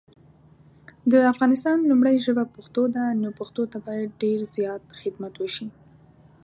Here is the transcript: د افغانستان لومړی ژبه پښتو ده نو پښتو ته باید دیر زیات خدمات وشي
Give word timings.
د 1.11 1.13
افغانستان 1.31 1.77
لومړی 1.89 2.15
ژبه 2.25 2.43
پښتو 2.55 2.83
ده 2.95 3.03
نو 3.21 3.29
پښتو 3.39 3.63
ته 3.71 3.77
باید 3.87 4.09
دیر 4.21 4.39
زیات 4.55 4.83
خدمات 4.99 5.33
وشي 5.37 5.67